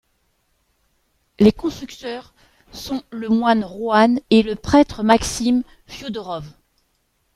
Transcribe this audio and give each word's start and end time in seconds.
Les 1.39 1.51
constructeurs 1.51 2.33
sont 2.71 3.03
le 3.11 3.29
moine 3.29 3.61
Johan 3.61 4.15
et 4.31 4.41
le 4.41 4.55
prêtre 4.55 5.03
Maxime 5.03 5.61
Fiodorov. 5.85 6.51